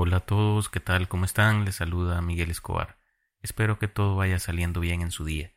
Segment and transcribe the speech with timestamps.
[0.00, 1.08] Hola a todos, ¿qué tal?
[1.08, 1.64] ¿Cómo están?
[1.64, 2.98] Les saluda Miguel Escobar.
[3.42, 5.50] Espero que todo vaya saliendo bien en su día.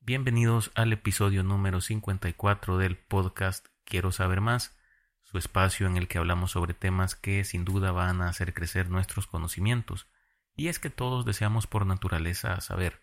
[0.00, 4.76] Bienvenidos al episodio número 54 del podcast Quiero saber más,
[5.22, 8.90] su espacio en el que hablamos sobre temas que sin duda van a hacer crecer
[8.90, 10.08] nuestros conocimientos.
[10.56, 13.00] Y es que todos deseamos por naturaleza saber.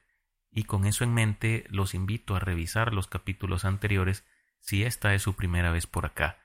[0.51, 4.25] Y con eso en mente los invito a revisar los capítulos anteriores
[4.59, 6.39] si esta es su primera vez por acá.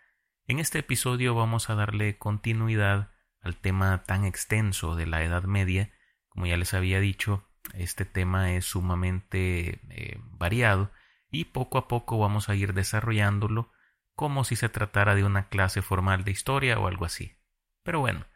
[0.47, 3.11] En este episodio vamos a darle continuidad
[3.47, 5.93] al tema tan extenso de la Edad Media.
[6.29, 10.91] Como ya les había dicho, este tema es sumamente eh, variado
[11.31, 13.73] y poco a poco vamos a ir desarrollándolo
[14.15, 17.37] como si se tratara de una clase formal de historia o algo así.
[17.83, 18.27] Pero bueno,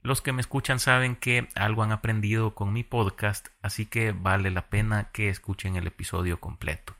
[0.00, 4.50] los que me escuchan saben que algo han aprendido con mi podcast, así que vale
[4.50, 6.94] la pena que escuchen el episodio completo.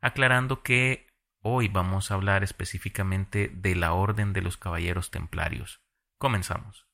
[0.00, 1.08] Aclarando que
[1.42, 5.82] hoy vamos a hablar específicamente de la Orden de los Caballeros Templarios.
[6.18, 6.88] Comenzamos.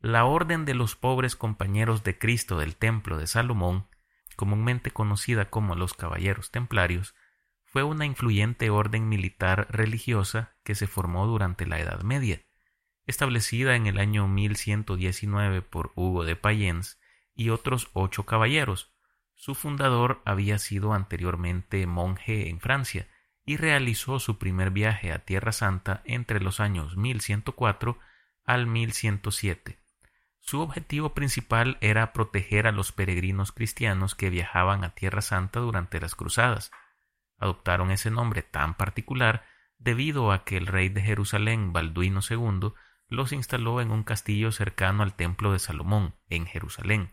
[0.00, 3.86] La Orden de los Pobres Compañeros de Cristo del Templo de Salomón,
[4.34, 7.14] comúnmente conocida como los Caballeros Templarios,
[7.66, 12.40] fue una influyente orden militar religiosa que se formó durante la Edad Media,
[13.04, 16.98] establecida en el año 1119 por Hugo de Payens
[17.34, 18.94] y otros ocho caballeros.
[19.34, 23.06] Su fundador había sido anteriormente monje en Francia
[23.44, 27.98] y realizó su primer viaje a Tierra Santa entre los años 1104
[28.44, 29.78] al 1107.
[30.40, 36.00] Su objetivo principal era proteger a los peregrinos cristianos que viajaban a Tierra Santa durante
[36.00, 36.70] las cruzadas.
[37.38, 39.46] Adoptaron ese nombre tan particular
[39.78, 42.72] debido a que el rey de Jerusalén, Balduino II,
[43.08, 47.12] los instaló en un castillo cercano al templo de Salomón, en Jerusalén.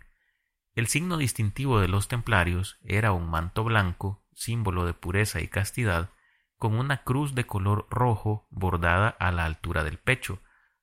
[0.73, 6.11] El signo distintivo de los templarios era un manto blanco, símbolo de pureza y castidad,
[6.57, 10.41] con una cruz de color rojo bordada a la altura del pecho,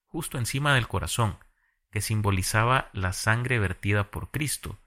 [0.09, 1.39] justo encima del corazón,
[1.91, 4.79] que simbolizaba la sangre vertida por Cristo.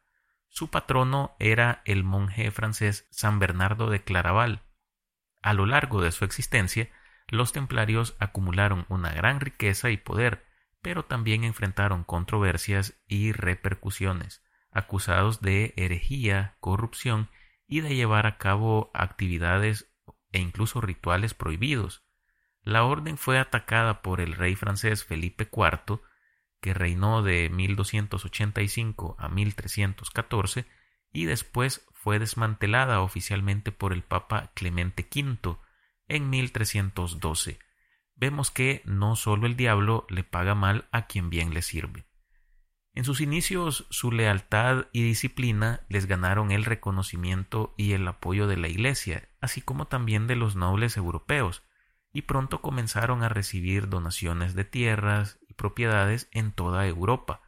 [0.49, 4.63] Su patrono era el monje francés San Bernardo de Claraval.
[5.41, 6.89] A lo largo de su existencia,
[7.27, 10.45] los templarios acumularon una gran riqueza y poder,
[10.81, 17.29] pero también enfrentaron controversias y repercusiones, acusados de herejía, corrupción
[17.67, 19.93] y de llevar a cabo actividades
[20.31, 22.03] e incluso rituales prohibidos.
[22.63, 25.99] La orden fue atacada por el rey francés Felipe IV,
[26.61, 30.65] que reinó de 1285 a 1314,
[31.11, 35.57] y después fue desmantelada oficialmente por el Papa Clemente V
[36.07, 37.59] en 1312.
[38.15, 42.05] Vemos que no solo el diablo le paga mal a quien bien le sirve.
[42.93, 48.57] En sus inicios su lealtad y disciplina les ganaron el reconocimiento y el apoyo de
[48.57, 51.63] la Iglesia, así como también de los nobles europeos,
[52.13, 57.41] y pronto comenzaron a recibir donaciones de tierras y propiedades en toda Europa.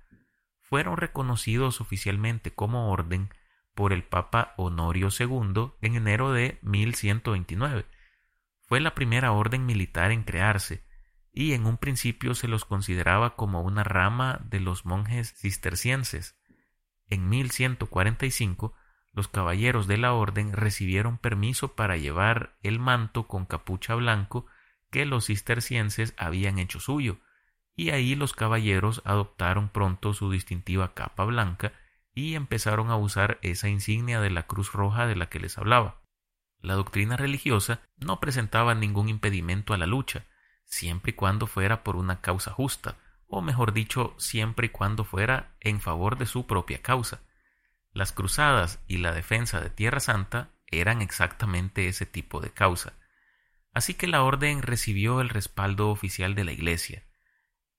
[0.59, 3.29] Fueron reconocidos oficialmente como orden
[3.75, 7.85] por el Papa Honorio II en enero de 1129.
[8.61, 10.85] Fue la primera orden militar en crearse,
[11.31, 16.37] y en un principio se los consideraba como una rama de los monjes cistercienses.
[17.09, 18.73] En 1145
[19.13, 24.47] los caballeros de la orden recibieron permiso para llevar el manto con capucha blanco
[24.93, 27.17] que los cistercienses habían hecho suyo,
[27.75, 31.73] y ahí los caballeros adoptaron pronto su distintiva capa blanca
[32.13, 35.99] y empezaron a usar esa insignia de la cruz roja de la que les hablaba.
[36.59, 40.27] La doctrina religiosa no presentaba ningún impedimento a la lucha,
[40.63, 45.55] siempre y cuando fuera por una causa justa, o mejor dicho, siempre y cuando fuera
[45.59, 47.23] en favor de su propia causa.
[47.93, 52.93] Las cruzadas y la defensa de Tierra Santa eran exactamente ese tipo de causa.
[53.73, 57.03] Así que la orden recibió el respaldo oficial de la Iglesia.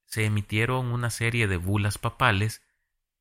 [0.06, 2.62] Se emitieron una serie de bulas papales,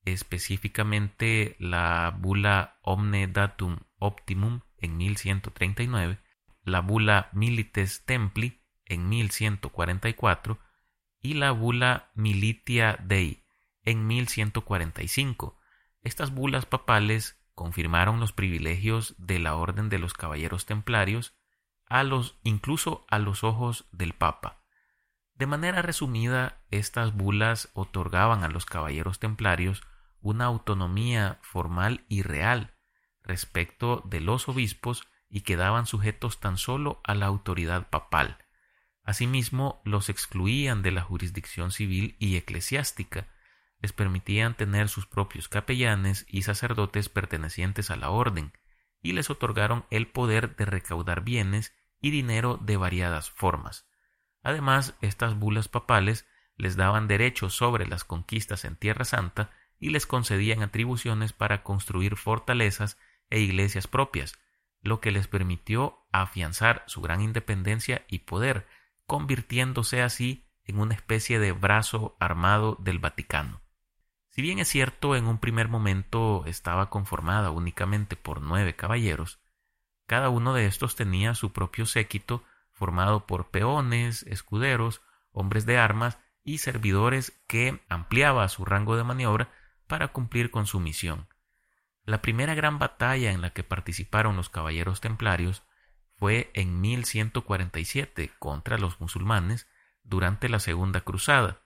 [0.05, 6.19] específicamente la bula Omne Datum Optimum en 1139,
[6.63, 10.59] la bula Milites Templi en 1144
[11.21, 13.43] y la bula Militia Dei
[13.83, 15.57] en 1145.
[16.01, 21.35] Estas bulas papales confirmaron los privilegios de la Orden de los Caballeros Templarios
[21.89, 24.63] los incluso a los ojos del Papa.
[25.35, 29.83] De manera resumida, estas bulas otorgaban a los caballeros templarios
[30.21, 32.73] una autonomía formal y real
[33.23, 38.37] respecto de los obispos y quedaban sujetos tan solo a la autoridad papal.
[39.03, 43.27] Asimismo, los excluían de la jurisdicción civil y eclesiástica,
[43.79, 48.53] les permitían tener sus propios capellanes y sacerdotes pertenecientes a la orden,
[49.03, 53.85] y les otorgaron el poder de recaudar bienes y dinero de variadas formas.
[54.41, 56.25] Además, estas bulas papales
[56.57, 62.15] les daban derechos sobre las conquistas en Tierra Santa y les concedían atribuciones para construir
[62.15, 62.97] fortalezas
[63.29, 64.39] e iglesias propias,
[64.81, 68.67] lo que les permitió afianzar su gran independencia y poder,
[69.05, 73.62] convirtiéndose así en una especie de brazo armado del Vaticano.
[74.33, 79.39] Si bien es cierto en un primer momento estaba conformada únicamente por nueve caballeros,
[80.07, 85.03] cada uno de estos tenía su propio séquito formado por peones, escuderos,
[85.33, 89.51] hombres de armas y servidores que ampliaba su rango de maniobra
[89.85, 91.27] para cumplir con su misión.
[92.03, 95.61] La primera gran batalla en la que participaron los caballeros templarios
[96.17, 99.67] fue en 1147 contra los musulmanes
[100.01, 101.62] durante la Segunda Cruzada.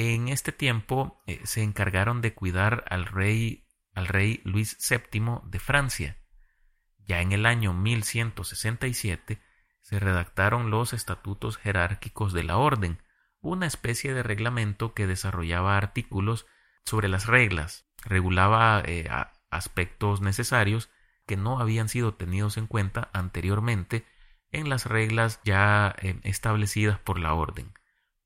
[0.00, 5.58] En este tiempo eh, se encargaron de cuidar al rey, al rey Luis VII de
[5.58, 6.18] Francia.
[6.98, 9.42] Ya en el año 1167
[9.82, 13.02] se redactaron los estatutos jerárquicos de la orden,
[13.40, 16.46] una especie de reglamento que desarrollaba artículos
[16.84, 19.10] sobre las reglas, regulaba eh,
[19.50, 20.90] aspectos necesarios
[21.26, 24.06] que no habían sido tenidos en cuenta anteriormente
[24.52, 27.72] en las reglas ya eh, establecidas por la orden.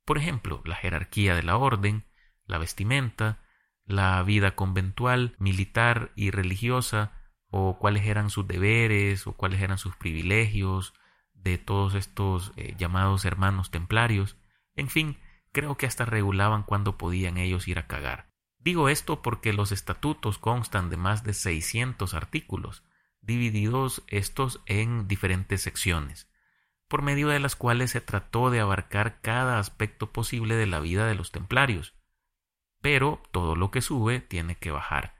[0.04, 2.04] Por ejemplo, la jerarquía de la orden,
[2.46, 3.42] la vestimenta,
[3.84, 7.12] la vida conventual, militar y religiosa,
[7.50, 10.94] o cuáles eran sus deberes, o cuáles eran sus privilegios
[11.34, 14.36] de todos estos eh, llamados hermanos templarios.
[14.74, 15.18] En fin,
[15.52, 18.32] creo que hasta regulaban cuándo podían ellos ir a cagar.
[18.58, 22.84] Digo esto porque los estatutos constan de más de 600 artículos,
[23.20, 26.31] divididos estos en diferentes secciones,
[26.92, 31.06] por medio de las cuales se trató de abarcar cada aspecto posible de la vida
[31.06, 31.94] de los templarios.
[32.82, 35.14] Pero todo lo que sube tiene que bajar,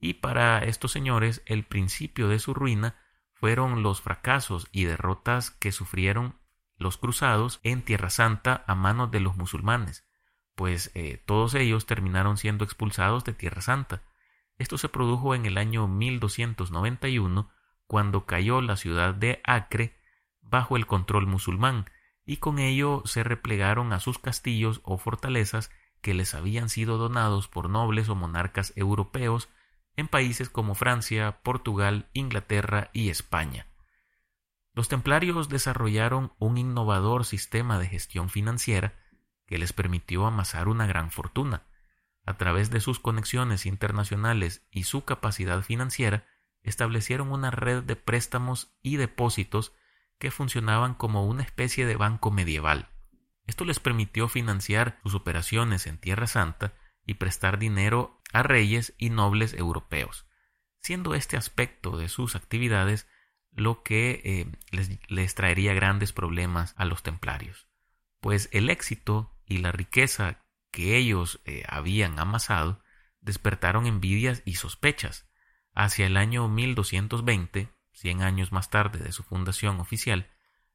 [0.00, 2.96] y para estos señores el principio de su ruina
[3.34, 6.40] fueron los fracasos y derrotas que sufrieron
[6.78, 10.08] los cruzados en Tierra Santa a manos de los musulmanes,
[10.54, 14.00] pues eh, todos ellos terminaron siendo expulsados de Tierra Santa.
[14.56, 17.50] Esto se produjo en el año 1291,
[17.86, 19.97] cuando cayó la ciudad de Acre
[20.50, 21.90] bajo el control musulmán,
[22.24, 27.48] y con ello se replegaron a sus castillos o fortalezas que les habían sido donados
[27.48, 29.48] por nobles o monarcas europeos
[29.96, 33.66] en países como Francia, Portugal, Inglaterra y España.
[34.72, 38.94] Los templarios desarrollaron un innovador sistema de gestión financiera
[39.46, 41.66] que les permitió amasar una gran fortuna.
[42.24, 46.26] A través de sus conexiones internacionales y su capacidad financiera,
[46.62, 49.72] establecieron una red de préstamos y depósitos
[50.18, 52.88] que funcionaban como una especie de banco medieval.
[53.46, 56.74] Esto les permitió financiar sus operaciones en Tierra Santa
[57.06, 60.26] y prestar dinero a reyes y nobles europeos,
[60.80, 63.08] siendo este aspecto de sus actividades
[63.52, 67.68] lo que eh, les, traería grandes problemas a los templarios,
[68.20, 72.82] pues el éxito y la riqueza que ellos eh, habían amasado
[73.20, 75.26] despertaron envidias y sospechas.
[75.74, 77.68] Hacia el año 1220,
[77.98, 80.30] cien años más tarde de su fundación oficial,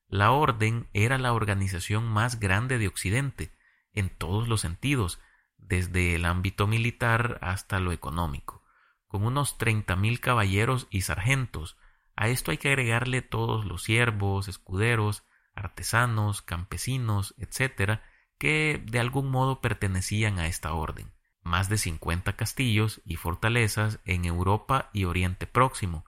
[0.10, 3.52] la Orden era la organización más grande de Occidente,
[3.94, 5.20] en todos los sentidos,
[5.58, 8.64] desde el ámbito militar hasta lo económico,
[9.08, 11.78] con unos treinta mil caballeros y sargentos.
[12.16, 15.24] A esto hay que agregarle todos los siervos, escuderos,
[15.56, 18.04] artesanos, campesinos, etcétera,
[18.38, 24.25] que de algún modo pertenecían a esta orden, más de 50 castillos y fortalezas en
[24.25, 26.06] Europa y Oriente Próximo.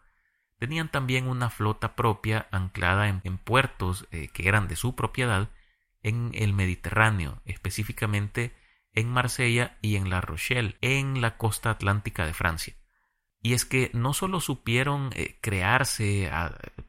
[0.58, 5.50] Tenían también una flota propia anclada en, puertos eh, que eran de su propiedad
[6.02, 8.56] en el Mediterráneo, específicamente
[8.94, 12.76] en Marsella y en La Rochelle, en la costa atlántica de Francia.
[13.42, 16.32] Y es que no solo supieron eh, crearse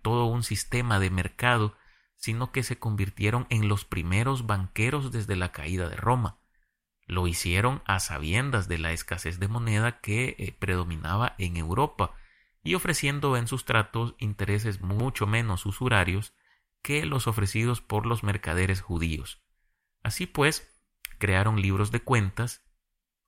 [0.03, 1.77] todo un sistema de mercado
[2.17, 6.39] sino que se convirtieron en los primeros banqueros desde la caída de Roma.
[7.07, 12.15] Lo hicieron a sabiendas de la escasez de moneda que eh, predominaba en Europa
[12.67, 16.35] y ofreciendo en sus tratos intereses mucho menos usurarios
[16.83, 19.41] que los ofrecidos por los mercaderes judíos.
[20.03, 20.77] Así pues,
[21.19, 22.67] crearon libros de cuentas,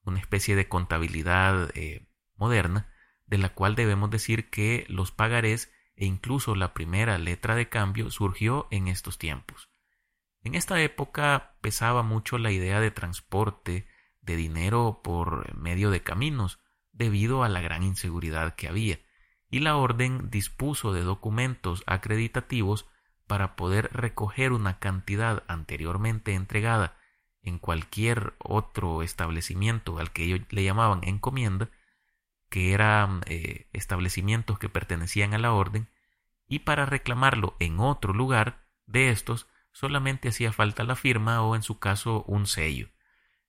[0.02, 2.92] una especie de contabilidad eh, moderna,
[3.26, 8.10] de la cual debemos decir que los pagarés e incluso la primera letra de cambio
[8.10, 9.70] surgió en estos tiempos.
[10.42, 13.86] En esta época pesaba mucho la idea de transporte
[14.20, 16.58] de dinero por medio de caminos,
[16.90, 18.98] debido a la gran inseguridad que había,
[19.50, 22.86] y la orden dispuso de documentos acreditativos
[23.26, 26.96] para poder recoger una cantidad anteriormente entregada
[27.42, 31.70] en cualquier otro establecimiento al que ellos le llamaban encomienda
[32.48, 35.88] que eran eh, establecimientos que pertenecían a la orden,
[36.46, 41.62] y para reclamarlo en otro lugar de estos solamente hacía falta la firma o en
[41.62, 42.88] su caso un sello.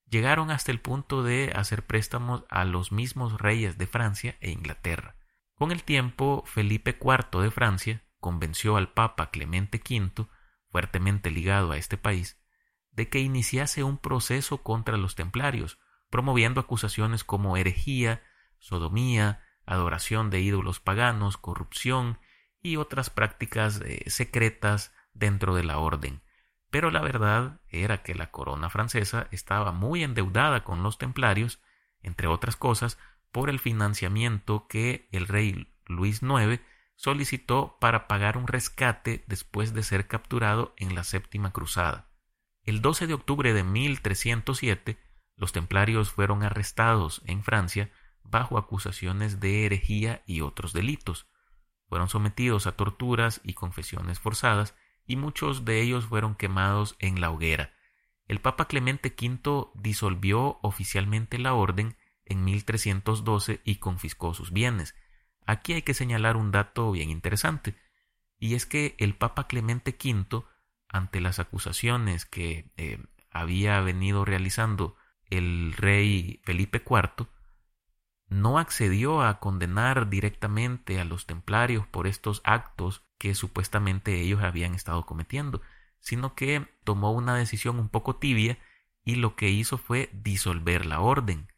[0.10, 5.16] Llegaron hasta el punto de hacer préstamos a los mismos reyes de Francia e Inglaterra.
[5.60, 10.26] Con el tiempo, Felipe IV de Francia convenció al Papa Clemente V,
[10.72, 12.42] fuertemente ligado a este país,
[12.92, 15.78] de que iniciase un proceso contra los templarios,
[16.10, 18.24] promoviendo acusaciones como herejía,
[18.58, 22.20] sodomía, adoración de ídolos paganos, corrupción
[22.62, 26.22] y otras prácticas eh, secretas dentro de la orden.
[26.70, 31.62] Pero la verdad era que la corona francesa estaba muy endeudada con los templarios,
[32.02, 32.98] entre otras cosas,
[33.32, 36.62] por el financiamiento que el rey Luis IX
[36.96, 42.10] solicitó para pagar un rescate después de ser capturado en la séptima cruzada.
[42.64, 45.00] El 12 de octubre de 1307,
[45.36, 47.92] los templarios fueron arrestados en Francia
[48.24, 51.28] bajo acusaciones de herejía y otros delitos.
[51.88, 57.32] Fueron sometidos a torturas y confesiones forzadas y muchos de ellos fueron quemados en la
[57.32, 57.74] hoguera.
[58.28, 61.98] El Papa Clemente V disolvió oficialmente la orden
[62.30, 64.96] en 1312 y confiscó sus bienes.
[65.46, 67.76] Aquí hay que señalar un dato bien interesante,
[68.40, 70.44] y es que el Papa Clemente V,
[70.88, 74.96] ante las acusaciones que eh, había venido realizando
[75.30, 77.28] el rey Felipe IV,
[78.30, 84.76] no accedió a condenar directamente a los templarios por estos actos que supuestamente ellos habían
[84.76, 85.62] estado cometiendo,
[86.00, 88.58] sino que tomó una decisión un poco tibia
[89.04, 91.52] y lo que hizo fue disolver la orden.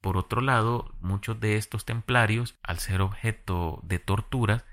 [0.00, 4.64] Por otro lado, muchos de estos templarios, al ser objeto de torturas,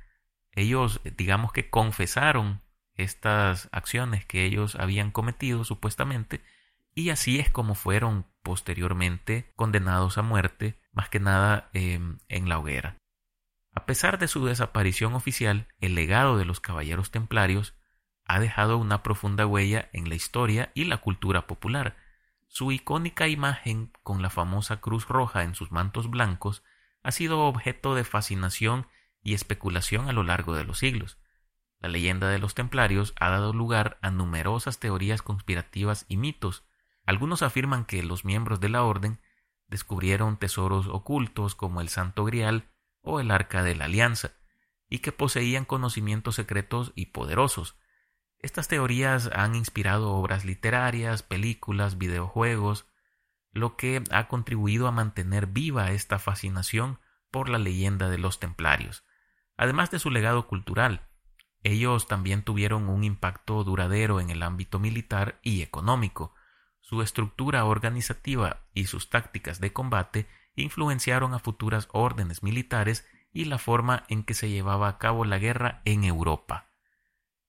[0.51, 2.61] ellos digamos que confesaron
[2.93, 6.41] estas acciones que ellos habían cometido supuestamente
[6.95, 12.57] y así es como fueron posteriormente condenados a muerte, más que nada em, en la
[12.57, 12.97] hoguera.
[13.73, 17.75] A pesar de su desaparición oficial, el legado de los caballeros templarios
[18.23, 21.97] ha dejado una profunda huella en la historia y la cultura popular.
[22.57, 26.63] Su icónica imagen con la famosa cruz roja en sus mantos blancos
[27.03, 28.87] ha sido objeto de fascinación
[29.21, 31.17] y especulación a lo largo de los siglos.
[31.81, 36.63] La leyenda de los templarios ha dado lugar a numerosas teorías conspirativas y mitos,
[37.05, 39.19] algunos afirman que los miembros de la orden
[39.67, 42.69] descubrieron tesoros ocultos como el Santo Grial
[43.01, 44.31] o el Arca de la Alianza,
[44.89, 47.75] y que poseían conocimientos secretos y poderosos.
[48.45, 52.85] Estas teorías han inspirado obras literarias, películas, videojuegos,
[53.51, 56.99] lo que ha contribuido a mantener viva esta fascinación
[57.31, 59.03] por la leyenda de los templarios.
[59.57, 61.07] Además de su legado cultural,
[61.63, 66.35] ellos también tuvieron un impacto duradero en el ámbito militar y económico,
[66.81, 73.57] su estructura organizativa y sus tácticas de combate influenciaron a futuras órdenes militares y la
[73.57, 76.64] forma en que se llevaba a cabo la guerra en Europa.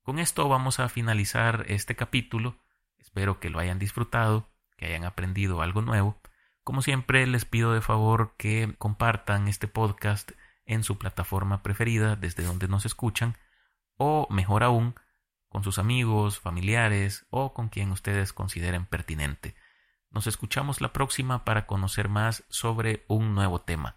[0.06, 2.60] Con esto vamos a finalizar este capítulo.
[2.96, 6.22] Espero que lo hayan disfrutado, que hayan aprendido algo nuevo.
[6.62, 10.30] Como siempre, les pido de favor que compartan este podcast
[10.64, 13.36] en su plataforma preferida desde donde nos escuchan
[13.96, 14.94] o mejor aún,
[15.48, 19.56] con sus amigos, familiares o con quien ustedes consideren pertinente.
[20.12, 23.96] Nos escuchamos la próxima para conocer más sobre un nuevo tema.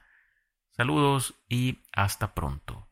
[0.72, 2.89] Saludos y hasta pronto.